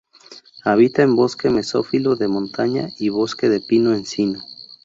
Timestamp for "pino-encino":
3.59-4.39